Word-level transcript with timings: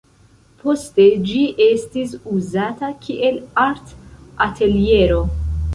Poste 0.61 1.03
ĝi 1.31 1.43
estis 1.67 2.15
uzata 2.39 2.91
kiel 3.05 3.39
art-ateliero. 3.69 5.25